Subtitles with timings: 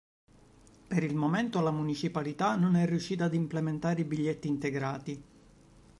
[0.87, 5.23] Per il momento la municipalità non è riuscita ad implementare i biglietti integrati.